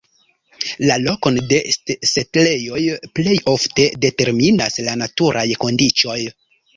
[0.89, 1.57] La lokon de
[2.11, 2.79] setlejoj
[3.19, 6.17] plej ofte determinas la naturaj kondiĉoj.